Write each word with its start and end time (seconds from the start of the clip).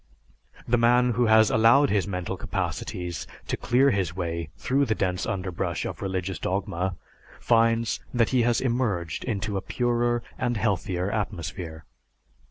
The 0.67 0.79
man 0.79 1.11
who 1.11 1.27
has 1.27 1.51
allowed 1.51 1.91
his 1.91 2.07
mental 2.07 2.35
capacities 2.35 3.27
to 3.47 3.55
clear 3.55 3.91
his 3.91 4.15
way 4.15 4.49
through 4.57 4.85
the 4.85 4.95
dense 4.95 5.27
underbrush 5.27 5.85
of 5.85 6.01
religious 6.01 6.39
dogma 6.39 6.95
finds 7.39 7.99
that 8.11 8.29
he 8.29 8.41
has 8.41 8.61
emerged 8.61 9.23
into 9.23 9.57
a 9.57 9.61
purer 9.61 10.23
and 10.39 10.57
healthier 10.57 11.11
atmosphere. 11.11 11.85